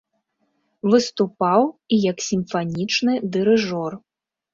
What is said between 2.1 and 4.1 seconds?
як сімфанічны дырыжор.